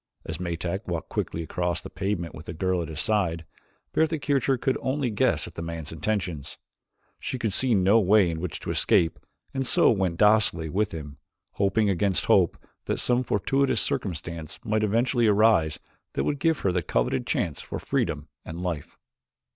[0.25, 3.45] As Metak walked quickly across the pavement with the girl at his side,
[3.93, 6.57] Bertha Kircher could only guess at the man's intentions.
[7.19, 9.19] She could see no way in which to escape
[9.53, 11.19] and so she went docilely with him,
[11.51, 15.79] hoping against hope that some fortuitous circumstance might eventually arise
[16.13, 18.97] that would give her the coveted chance for freedom and life.